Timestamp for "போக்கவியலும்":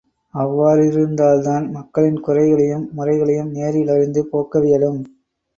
4.31-4.99